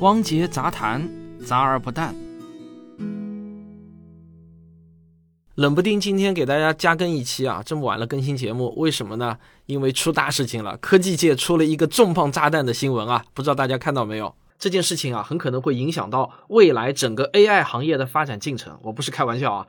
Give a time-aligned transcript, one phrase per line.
[0.00, 1.06] 汪杰杂谈，
[1.44, 2.14] 杂而不淡。
[5.56, 9.36] 冷不丁今天给大家加更一期啊，这么晚了更新节目，为什么呢？
[9.66, 14.34] 因为出大事情了，科技界出了一个重磅炸弹的新闻啊，不知道大家看到没有？
[14.58, 19.66] 这件事情啊，很可能会影响到未来整个 AI 行业的发展进程，我不是开玩笑啊。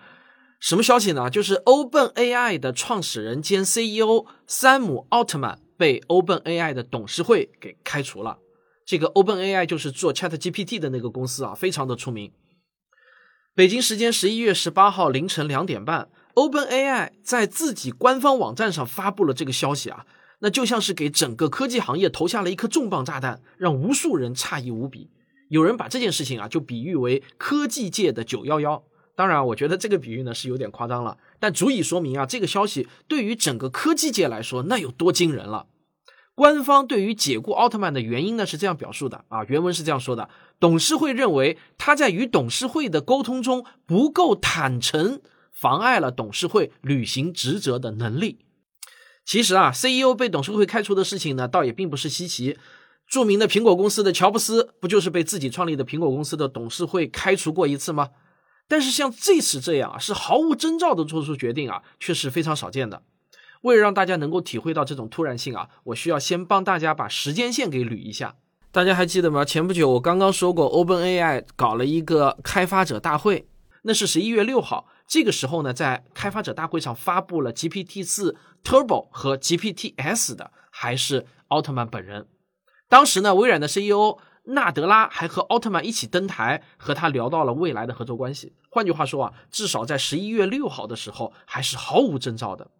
[0.61, 1.29] 什么消息呢？
[1.29, 8.37] 就是 OpenAI 的创始人兼 CEO 山姆奥特曼被 OpenAI 的董事会给开除了。
[8.85, 12.31] 这个 OpenAI 就是做 ChatGPT 的那个公司啊，非常的出名。
[13.53, 20.05] 北京时间十一月十八号凌晨两点半，OpenAI 在自己官方网站上发布了这个消息啊，
[20.39, 25.09] 那就像是给整个科技行业投下了一颗重磅炸弹，让无数人诧异无比。
[25.49, 28.83] 有人把这件事情啊，就比喻为科技界的九幺幺。
[29.13, 35.67] 当然，我觉得这个比喻呢是有点夸张了，但足以说明啊，这个消息对于整个科技界来说，那有多惊人了。
[36.41, 40.27] 官方对于解雇奥特曼的原因呢是这样表述的啊，原文是这样说的：
[40.59, 48.39] 董事会认为他在与董事会的沟通中不够坦诚，妨碍了董事会履行职责的能力。
[49.23, 52.57] 其实啊，CEO 被董事会开除的事情呢，倒也并不是稀奇。
[53.07, 58.09] 著名的苹果公司的乔布斯不就是被自己创立的苹果公司的董事会开除过一次吗？
[58.67, 63.03] 但是像这次这样啊，是毫无征兆的做出决定啊，却是非常少见的。
[63.61, 68.35] 为了让大家能够体会到这种突然性啊，我需要先帮大家把时间线给捋一下。
[68.71, 69.43] 大家还记得吗？
[69.43, 73.47] 前不久我刚刚说过，OpenAI 搞了一个开发者大会，
[73.83, 74.87] 那是十一月六号。
[75.07, 82.27] 这个时候呢，在开发者大会上发布了 GPT 四 Turbo 和 GPT S 的，还是奥特曼本人。
[82.87, 84.17] 当时呢，微软的 CEO。
[84.45, 88.53] 纳德拉还和奥特曼一起登台，和他聊到了未来的合作关系。
[88.71, 92.71] 换句话说啊，至少在十一月六号的时候还是毫无征兆的。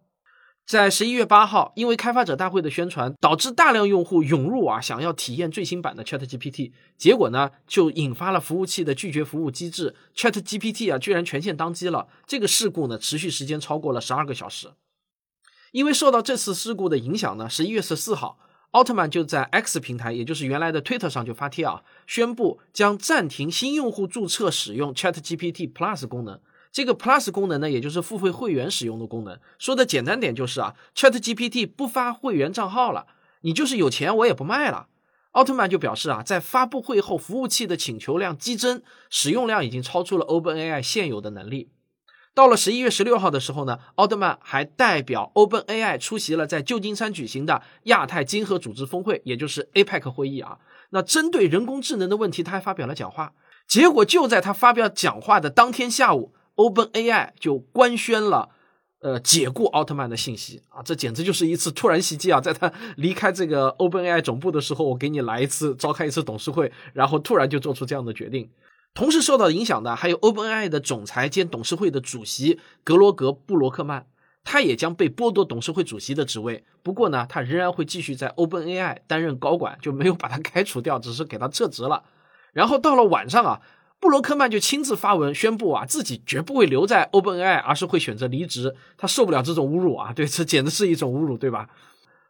[0.64, 12.08] 在十一月八号，因为开发者大会的宣传，导致大量用户涌入啊，想要体验最新版的 ChatGPT，结果呢，就引发了服务器的拒绝服务机制，ChatGPT 啊，居然全线当机了。
[12.26, 14.70] 这个事故呢，持续时间超过了十二个小时。
[15.72, 18.38] 因为受到这次事故的影响呢，十一月十四号。
[18.70, 26.40] 奥特曼就在 X 平台，也就是原来的 Twitter 上就发帖啊，宣布将暂停新用户注册使用 ChatGPT Plus 功能。
[26.72, 29.38] 这个 Plus 功能呢，也就是付费会员使用的功能。
[29.58, 33.06] 说的简单点就是啊，ChatGPT 不发会员账号了，
[33.42, 34.86] 你就是有钱我也不卖了。
[35.32, 41.70] 奥特曼就表示啊，在发布会后，服务器的请求量激增，使用量已经超出了 OpenAI 现有的能力。
[42.34, 50.58] 到了十一月十六号的时候呢，奥特曼还代表 OpenAI 出席了在旧金山举行的亚太经合组织峰会，也就是 APEC 会议啊。
[50.90, 53.34] 那针对人工智能的问题，他还发表了讲话。
[53.66, 58.50] 结果就在他发表讲话的当天下午，OpenAI 就官宣了，
[59.00, 60.82] 呃，解雇奥特曼的信息啊。
[60.82, 62.40] 这简直就是一次突然袭击啊！
[62.40, 68.50] 在他离开这个 OpenAI 总部的时候，我给你来一次召开一次董事会，然后突然就做出这样的决定。
[68.94, 74.06] 同时受到影响的还有 OpenAI 的总裁兼董事会的主席格罗格布罗克曼，
[74.44, 76.64] 他也将被剥夺董事会主席的职位。
[76.82, 82.04] 不过呢，他仍然会继续在 OpenAI 担任高管，就没有把他 开除掉，只是给他撤职了。
[82.52, 83.60] 然后到了晚上啊，
[84.02, 88.74] 布罗克曼就亲自发文宣布啊，自己绝不会留在 OpenAI，而是会选择离职。
[88.98, 91.68] 他受不了这种侮辱啊，对，这简直是一种侮辱，对吧？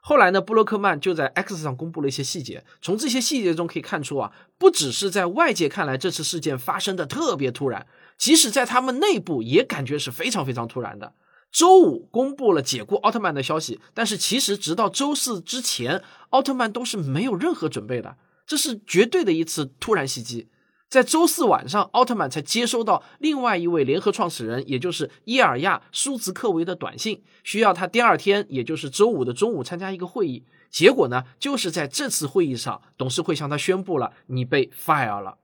[0.02, 2.62] 后来呢，布洛克曼就在 X 上公布了一些细节。
[2.82, 7.86] 从这些细节中可以看出啊，不只是在外界看来这次事件发生的特别突然，
[8.18, 11.14] 即使在他们内部也感觉是非常非常突然的。
[11.50, 18.18] 周五公布了解雇奥特曼的消息，但是其实直到周四之前，奥特曼都是没有任何准备的。
[18.46, 20.48] 这是绝对的一次突然袭击。
[20.92, 30.44] 在周四晚上，奥特曼才接收到另外一位联合创始人，也就是伊尔亚·舒兹克维的短信，需要他第二天，也就是周五的中午参加一个会议。
[30.70, 35.38] 结果呢，就是在这次会议上，董事会向他宣布了你被 fire 了。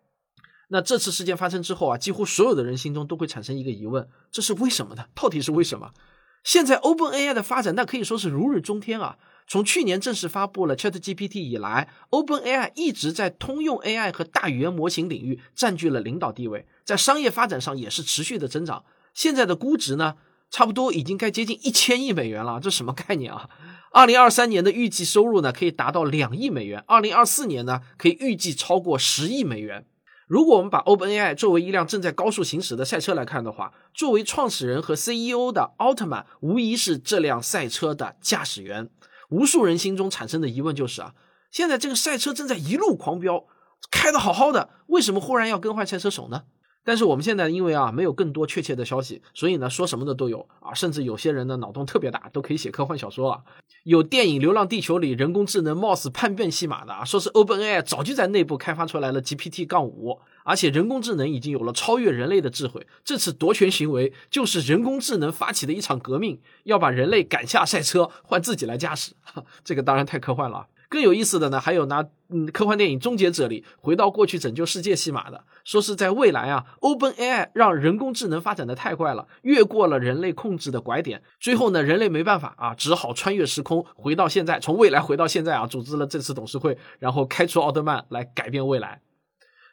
[0.69, 5.06] 那这次事件发生之后啊，几乎所有的人心中都会产生一个疑问：这是为什么呢？
[5.15, 5.92] 到底是为什么？
[6.44, 9.16] 现在 OpenAI 的发展，那可以说是如日中天啊。
[9.48, 18.84] 从去年正式发布了 ChatGPT 以来，OpenAI 一直在通用 AI 和大语言模型领域占据了领导地位，在商业发展上也是持续的增长。
[19.15, 20.16] 现在的估值呢，
[20.50, 23.48] 差不多已经该接近一千亿美元了，这什么概念啊？
[23.91, 29.86] 二零二三年的预计收入呢，可以达到两亿美元；二零二四年呢，可以预计超过十亿美元。
[30.27, 38.91] 如果我们把 OpenAI 作为一辆正在高速行驶的赛车来看的话，作为创始人和 CEO 的奥特曼，无疑是这辆赛车的驾驶员。
[39.28, 41.15] 无数人心中产生的疑问就是啊，
[41.51, 43.47] 现在这个赛车正在一路狂飙，
[43.91, 46.45] 开的好好的，为什么忽然要更换赛车手呢？
[46.88, 53.42] 但是我们现在因为啊没有更多确切的消息，所以呢说什么的都有啊，甚至有些人呢脑洞特别大，都可以写科幻小说啊。
[53.82, 62.86] 有电影《流浪地球》里人工智能貌似叛变戏码的啊，说是 OpenAI 早就在内部开发出来了 GPT- 杠五，而且人工智能已经有了超越人类的智慧。
[63.04, 69.12] 这次夺权行为就是人工智能发起的一场革命，要把人类赶下赛车，换自己来驾驶。
[69.62, 70.66] 这个当然太科幻了。
[70.88, 89.02] 更有意思的呢，还有拿嗯科幻电影《终结者》里回到过去拯救世界戏码的，说是在未来啊，OpenAI 让人工智能发展的太快了，越过了人类控制的拐点，最后呢，人类没办法啊，只好穿越时空回到现在，从未来回到现在啊，组织了这次董事会，然后开除奥特曼来改变未来。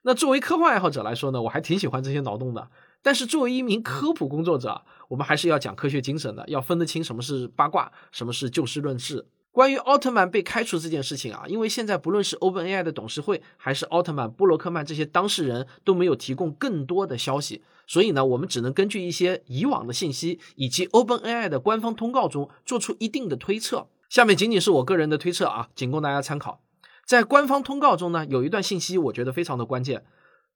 [0.03, 2.69] 那作为科幻爱好者来说呢，我还挺喜欢这些脑洞的。
[3.01, 9.27] 但是作为一名科普工作者，我们还是要讲科学精神的，要分得清什么是八卦，什么是就事论事。
[9.56, 23.88] 关于奥特曼被开除这件事情啊，因为现在不论是 OpenAI 的董事会，还是奥特曼、布洛克曼这些当事人都没有提供更多的消息，所以呢，我们只能根据一些以往的信息以及 OpenAI 的官方通告中做出一定的推测。
[24.10, 26.60] 下面仅仅是我个人的推测啊，仅供大家参考。
[27.06, 30.04] 在官方通告中呢，有一段信息我觉得非常的关键。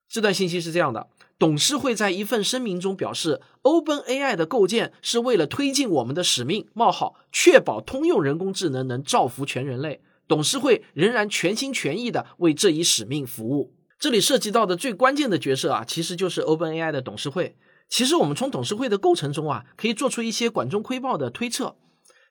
[0.10, 1.08] 这段信息是这样的：
[1.38, 10.02] 董事会在一份声明中表示，OpenAI 的构建是为了推进我们的使命：冒号确保通用人工智能能造福全人类。
[10.28, 13.74] 董事会仍然全心全意的为这一使命服务。
[14.00, 17.56] 这里涉及到的最关键的角色啊，其实就是 OpenAI 的董事会。
[17.88, 21.76] 其实我们从董事会的构成中啊，可以做出一些管中窥豹的推测。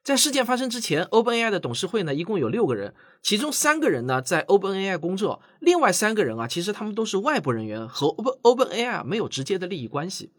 [0.03, 10.31] 在事件发生之前，OpenAI 的董事会呢一共有六个人，其中三个人呢在 OpenAI 工作，另外三个人啊其实他们都是外部人员，和 Open OpenAI 没有直接的利益关系。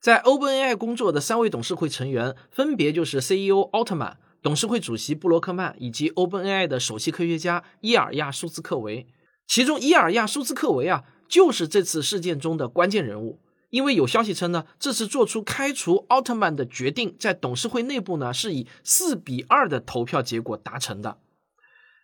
[0.00, 9.06] 在 OpenAI 工作的三位董事会成员分别就是 CEO 奥特曼、董事会主席布洛克曼以及 OpenAI 的首席科学家伊尔亚舒兹克维。
[9.46, 13.40] 其中伊尔亚舒兹克维啊就是这次事件中的关键人物。
[13.72, 21.16] 因为有消息称呢，这次做出开除奥特曼的决定，在董事会内部呢是以四比二的投票结果达成的。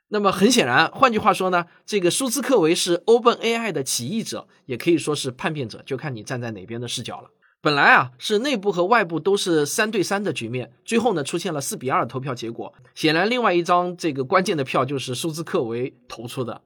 [0.09, 7.29] 那么很显然，换句话说呢，这个舒兹克维是 OpenAI 的起义者，也可以说是叛变者，就看你站在哪边的视角了。
[7.61, 12.73] 本来啊是内部和外部都是三对三的局面，最后呢出现了四比二投票结果。
[12.95, 16.63] 显然，另外一张这个关键的票就是舒兹克维投出的。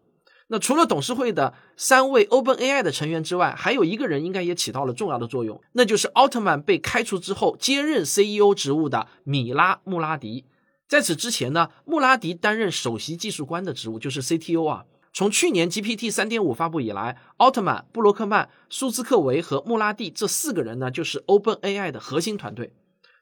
[0.53, 10.45] 那除了董事会的三位 OpenAI 的成员之外，还有一个人应该也起到了重要的作用，那就是奥特曼被开除之后接任 CEO 职务的米拉穆拉迪。
[10.87, 14.85] 在此之前呢，穆拉迪担任首席技术官的职务，就是 CTO 啊。
[15.15, 22.75] 从去年 GPT 3.5发布以来，奥特曼、布洛克曼、舒兹克维和穆拉蒂这四个人呢，就是 OpenAI 的核心团队。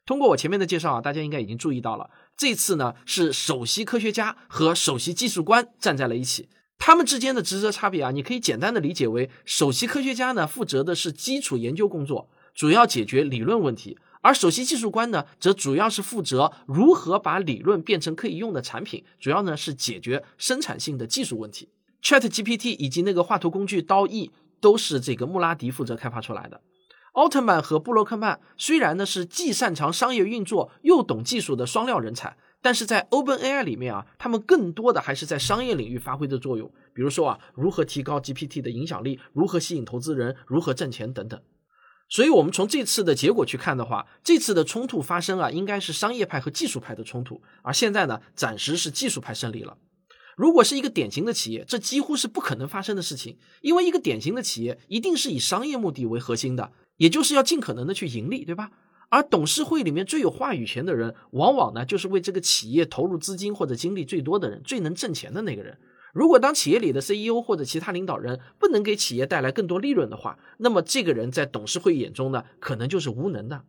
[0.05, 6.49] 通过我前面的介绍啊，大家应该已经注意到了，这次呢是首席科学家和首席技术官站在了一起。
[6.83, 21.69] 他们之间的职责差别啊，你可以简单的理解为，首席科学家呢负责的是基础研究工作，主要解决理论问题；而首席技术官呢，则主要是负责如何把理论变成可以用的产品，主要呢是解决生产性的技术问题。
[22.01, 26.61] Chat GPT 以及那个画图工具刀 E 都是这个穆拉迪负责开发出来的。
[27.11, 32.37] 奥特曼和布洛克曼虽然呢是既擅长商业运作又懂技术的双料人才。
[32.61, 36.71] 但是在 OpenAI 里面啊，他们更多的还是在商业领域发挥的作用。
[36.93, 41.41] 比如说啊，如何提高 GPT 的影响力，如何吸引投资人，如何挣钱等等。
[42.07, 47.41] 所以，我们从这次的结果去看的话，这次的冲突发生啊，应该是商业派和技术派的冲突。
[47.63, 49.77] 而现在呢，暂时是技术派胜利了。
[50.35, 58.71] 如果是一个典型的企业，这几乎是不可能发生的事情，因为一个典型的企业一定是以商业目的为核心的，也就是要尽可能的去盈利，对吧？
[59.11, 65.77] 而董事会里面最有话语权的人，往往呢就是为这个企业投入资金或者精力最多的人，最能挣钱的那个人。
[66.13, 73.63] 如果当企业里的 CEO 或者其他领导人不能给企业带来更多利润的话，那么这个人在董事会眼中呢，可能就是无能的。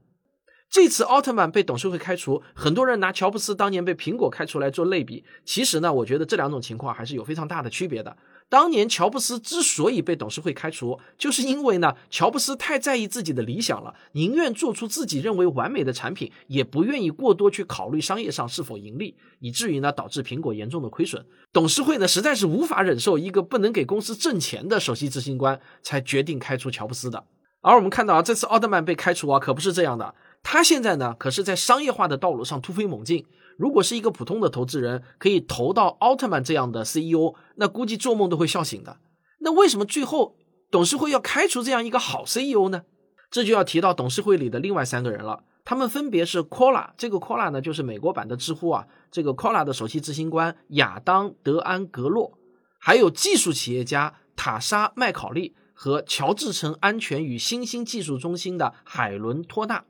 [0.71, 5.25] 这次奥特曼被董事会开除，很多人拿乔布斯当年被苹果开除来做类比。
[5.45, 8.17] 其实呢，我觉得这两种情况还是有非常大的区别的。
[8.49, 21.25] 当年乔布斯之所以被董事会开除，就是因为呢，乔布斯太在意自己的理想了，宁愿做出自己认为完美的产品，也不愿意过多去考虑商业上是否盈利，以至于呢，导致苹果严重的亏损。
[21.53, 27.25] 董事会呢，实在是无法忍受一个不能给公司挣钱的首席执行官，才决定开除乔布斯的。
[27.63, 33.25] 而我们看到啊，这次奥特曼被开除啊，可不是这样的，他现在呢，可是在商业化的道路上突飞猛进。
[33.57, 38.99] 如果是一个普通的投资人，可以投到奥特曼这样的 CEO，那估计做梦都会笑醒的。
[39.41, 40.37] 那为什么最后
[40.71, 42.83] 董事会要开除这样一个好 CEO 呢？
[43.31, 52.39] 这就要提到董事会里的另外三个人了，他们分别是 Cola，这个 Cola 呢就是美国版的知乎啊，这个 Cola 的首席执行官亚当·德安格洛，
[52.79, 59.85] 还有技术企业家塔莎·麦考利，和乔治城安全与新兴技术中心的海伦托纳。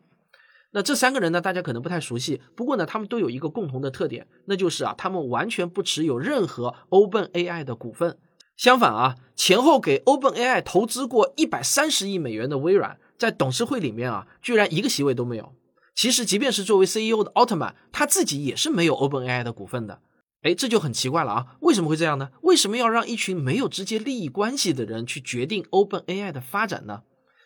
[0.73, 8.19] 那这三个人呢，大家可能不太熟悉，不过呢，他们都有一个共同的特点，那就是啊，他们完全不持有任何 Open AI 的股份。
[8.57, 15.53] 相反啊，前后给 Open AI 投资过一百三十亿美元的微软，在董事会里面啊，居然一个席位都没有。
[15.95, 20.01] 其实，即便是作为 CEO 的奥特曼，他自己也是没有 Open AI 的股份的。
[20.43, 21.47] 哎，这就很奇怪了啊！
[21.61, 22.31] 为什么会这样呢？
[22.41, 27.03] 为什么要让一群没有直接利益关系的人去决定 Open AI 的发展呢？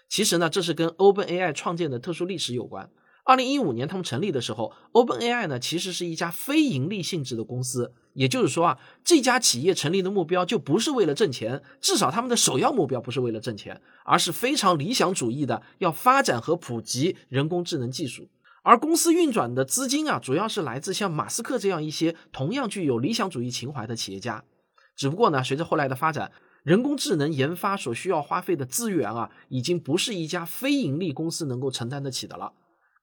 [0.08, 2.88] 其实呢，这是跟 Open AI 创建的特殊历史有关。
[3.26, 18.28] 二零一五年他们成立的时候，Open AI 呢其实是一家非盈利性质的公司，也就是说啊，这家企业成立的目标就不是为了挣钱，至少他们的首要目标不是为了挣钱，而是非常理想主义的要发展和普及人工智能技术。
[18.62, 24.44] 而公司运转的资金啊，主要是来自像马斯克这样一些同样具有理想主义情怀的企业家。
[24.94, 26.30] 只不过呢，随着后来的发展，
[26.62, 32.52] 人工智能研发所需要花费的资源啊，已经不是一家非盈利公司能够承担得起的了。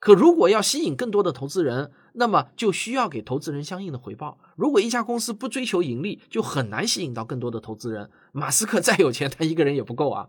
[0.03, 4.37] 可如果要吸引更多的投资人，那么就需要给投资人相应的回报。
[4.57, 8.09] 如果一家公司不追求盈利，就很难吸引到更多的投资人。
[8.33, 10.27] 马斯克再有钱，他一个人也不够啊。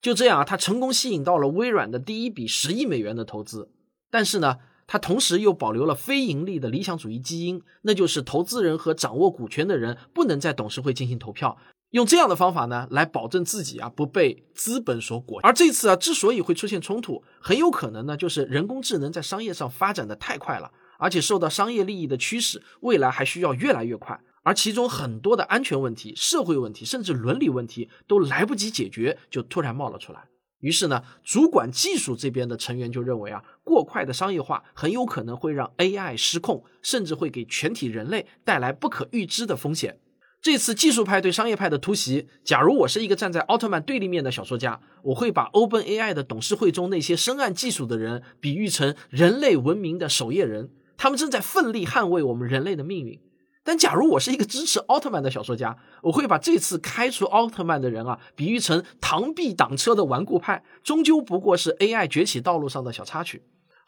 [0.00, 3.70] 就这样啊，他成功吸引到了微软的第一笔十亿美元的投资。
[4.10, 11.58] 但是呢，他同时又保留了非盈利的理想主义基因，那就是投资人和掌握股权的人不能在董事会进行投票。
[11.90, 15.40] 用这样的方法呢，来保证自己啊不被资本所裹。
[15.40, 24.20] 而这次啊，之所以会出现冲突，很有可能呢，就是人工智能在商业上发展的太快了，而且受到商业利益的驱使，未来还需要越来越快。
[24.42, 30.28] 而其中很多的安全问题、社会问题，甚至伦理问题都来不及解决，就突然冒了出来。
[30.60, 39.98] 于是呢，主管技术这边的成员就认为啊，过快的商业化很有可能会让 AI 失控，甚至会给全体人类带来不可预知的风险。
[40.42, 53.20] 这次技术派对商业派的突袭，假如我是一个站在奥特曼对立面的小说家，我会把 Open AI 的董事会中那些深谙技术的人比喻成人类文明的守夜人，他们正在奋力捍卫我们人类的命运。
[53.62, 63.42] 但假如我是一个支持奥特曼的小说家，我会把这次开除奥特曼的人啊比喻成螳臂挡车的顽固派，终究不过是 AI 崛起道路上的小插曲。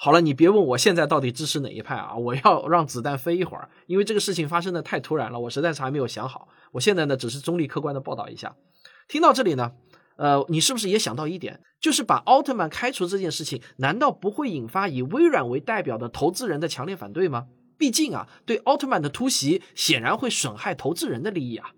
[0.04, 2.16] 好了，你别问我现在到底支持哪一派啊！
[2.16, 6.48] 我要让子弹飞一会儿，因为这个事情发生的太突然了，我实在是还没有想好。
[6.72, 8.56] 我现在呢，只是中立客观的报道一下。
[9.06, 9.70] 听到这里呢，
[10.16, 17.46] 呃，你是不是也想到一点，就是把奥特曼开除这件事情，难道不会引发以微软为代表的投资人的强烈反对吗？
[17.78, 21.70] 毕竟啊，对奥特曼的突袭显然会损害投资人的利益啊。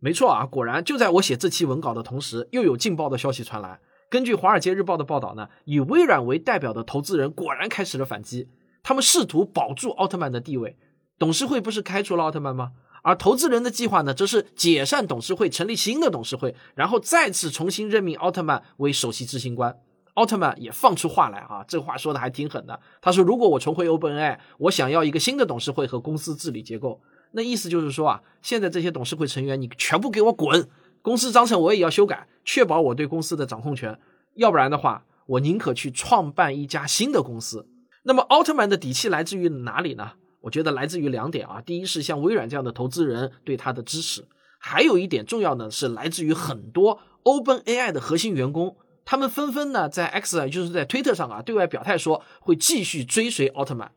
[0.00, 3.78] 没错啊，果然就在我写这期文稿的同时，又有劲爆的消息传来。
[4.10, 8.48] 根据《华尔街日报》的报道呢，以微软为代表的投资人果然开始了反击，
[8.82, 10.78] 他们试图保住奥特曼的地位。
[11.18, 12.72] 董事会不是开除了奥特曼吗？
[13.02, 19.76] 而投资人的计划呢，则是解散董事会，成立新的董事会，然后再次重新任命奥特曼为首席执行官。
[20.14, 22.80] 奥特曼也放出话来啊，这话说的还挺狠的。
[23.00, 27.00] 他说：“如果我重回 OpenAI，我想要一个新的董事会和公司治理结构。
[27.32, 30.68] 那意思就是说啊，现在这些董事会成员你全部给我滚。”
[31.08, 33.98] 公司章程我也要修改，确保我对公司的掌控权。
[34.34, 37.66] 要不然的话，我宁可去创办一家新的公司。
[38.02, 40.12] 那么，奥特曼的底气来自于哪里呢？
[40.42, 41.62] 我觉得来自于两点啊。
[41.62, 53.90] 第一是像微软这样的投资人对他的支持，还有一点重要呢是来自于很多 Open AI 的核心员工，他们纷纷呢在 X，就是在推特上啊，对外表态说会继续追随奥特曼。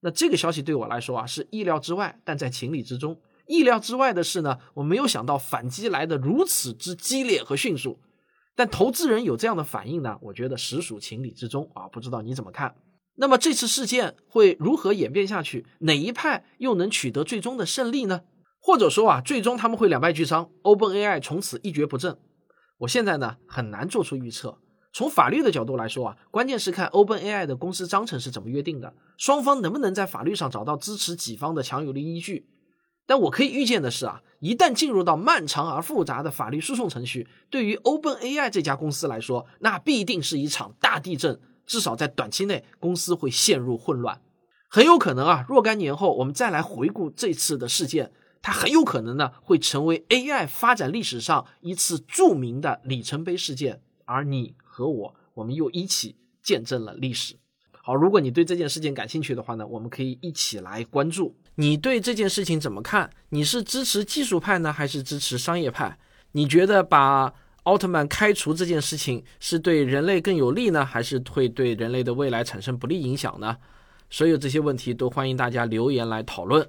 [0.00, 3.16] 那这个消息对我来说啊是意料之外，但在情理之中。
[3.48, 7.98] 意料之外的是呢，我没有想到反击来的如此之激烈和迅速，
[8.54, 12.76] 但投资人有这样的反应呢，我觉得实属情理之中啊，不知道你怎么看？
[13.16, 15.66] 那么这次事件会如何演变下去？
[15.80, 18.22] 哪一派又能取得最终的胜利呢？
[18.60, 22.16] 或者说啊，最终他们会两败俱伤，OpenAI 从此一蹶不振？
[22.78, 24.58] 我现在呢很难做出预测。
[24.92, 32.48] 从法律的角度来说啊，关键是看 OpenAI 的公司章程是怎么约定的，双方能不能在法律上找到支持己方的强有力依据。
[33.08, 41.40] 但我可以预见的是啊，一旦进入到漫长而复杂的法律诉讼程序，对于 OpenAI 这家公司来说，那必定是一场大地震。
[41.64, 44.20] 至少在短期内，公司会陷入混乱。
[44.68, 48.12] 很有可能啊，若干年后，我们再来回顾这次的事件，
[48.42, 53.80] 它很有可能呢会成为 AI 发展历史上一次著名的里程碑事件。
[54.04, 57.38] 而你和我，我们又一起见证了历史。
[57.82, 61.34] 好，如果你对这件事情感兴趣的话呢，我们可以一起来关注。
[61.60, 63.10] 你对这件事情怎么看？
[63.30, 65.98] 你是支持技术派呢，还是支持商业派？
[66.32, 67.34] 你觉得把
[67.64, 73.56] 奥特曼开除这件事情是对人类更有利呢，还是会对人类的未来产生不利影响呢？
[74.08, 76.64] 所有这些问题都欢迎大家留言来讨论。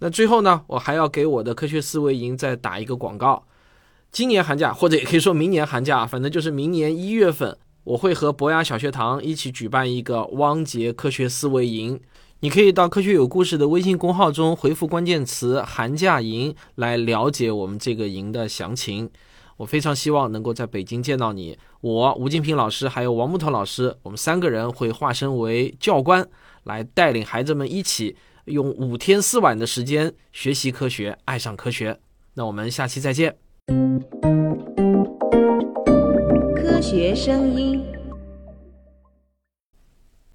[0.00, 3.46] 那最后呢，我还要给我的科学思维营再打一个广告。
[4.12, 11.98] 今年寒假或者也可以说明年寒假，反正就是明年一月份，我会和博雅小学堂一起举办一个汪杰科学思维营。
[12.42, 19.10] 你可以到科学有故事的微信公号中回复关键词“寒假营”来了解我们这个营的详情。
[19.58, 21.58] 我非常希望能够在北京见到你。
[21.82, 26.26] 我吴金平老师还有王木头老师，我们三个人会化身为教官，
[26.64, 28.16] 来带领孩子们一起
[28.46, 32.00] 用五天四晚的时间学习科学，爱上科学。
[32.32, 33.36] 那我们下期再见。
[36.56, 37.99] 科学声音。